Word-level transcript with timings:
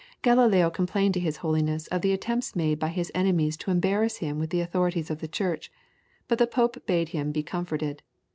Galileo 0.23 0.71
complained 0.71 1.13
to 1.13 1.19
his 1.19 1.37
Holiness 1.45 1.85
of 1.89 2.01
the 2.01 2.11
attempts 2.11 2.55
made 2.55 2.79
by 2.79 2.87
his 2.87 3.11
enemies 3.13 3.55
to 3.57 3.69
embarrass 3.69 4.17
him 4.17 4.39
with 4.39 4.49
the 4.49 4.59
authorities 4.59 5.11
of 5.11 5.19
the 5.19 5.27
Church, 5.27 5.71
but 6.27 6.39
the 6.39 6.47
Pope 6.47 6.87
bade 6.87 7.09
him 7.09 7.31
be 7.31 7.43
comforted. 7.43 8.01